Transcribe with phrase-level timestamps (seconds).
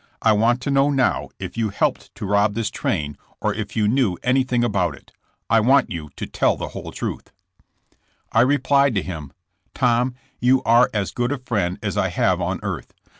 [0.23, 3.59] I want to know now if yoa IhBlped to rob this tuaiji or IN CONCI.tJSION.
[3.61, 5.11] 187 if yon knew anything about it.
[5.47, 7.31] I want you to tell the whole truth.'*
[8.31, 12.59] I replied to him:*' Tom you are as good a friend as I have on
[12.63, 12.95] earth.